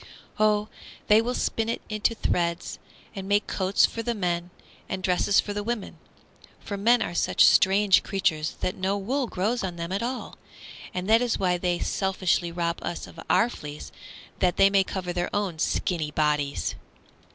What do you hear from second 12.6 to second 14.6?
us of our fleece that